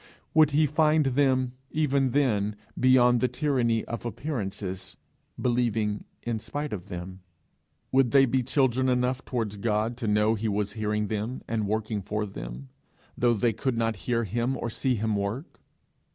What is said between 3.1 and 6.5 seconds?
the tyranny of appearances, believing in